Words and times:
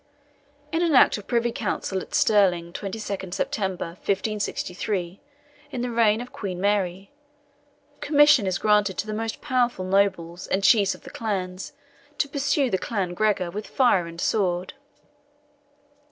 In 0.71 0.81
an 0.81 0.95
act 0.95 1.19
of 1.19 1.27
Privy 1.27 1.51
Council 1.51 2.01
at 2.01 2.15
Stirling, 2.15 2.73
22d 2.73 3.31
September 3.35 3.85
1563, 3.85 5.21
in 5.69 5.81
the 5.83 5.91
reign 5.91 6.21
of 6.21 6.33
Queen 6.33 6.59
Mary, 6.59 7.11
commission 7.99 8.47
is 8.47 8.57
granted 8.57 8.97
to 8.97 9.05
the 9.05 9.13
most 9.13 9.41
powerful 9.41 9.85
nobles, 9.85 10.47
and 10.47 10.63
chiefs 10.63 10.95
of 10.95 11.01
the 11.03 11.11
clans, 11.11 11.73
to 12.17 12.27
pursue 12.27 12.71
the 12.71 12.79
clan 12.79 13.13
Gregor 13.13 13.51
with 13.51 13.67
fire 13.67 14.07
and 14.07 14.19
sword. 14.19 14.73